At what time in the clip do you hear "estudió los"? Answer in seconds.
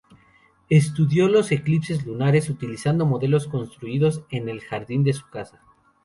0.71-1.51